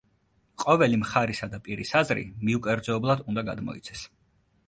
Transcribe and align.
ყოველი 0.61 0.97
მხარისა 1.01 1.49
და 1.51 1.59
პირის 1.67 1.91
აზრი 2.01 2.25
მიუკერძოებლად 2.47 3.21
უნდა 3.33 3.43
გადმოიცეს. 3.53 4.05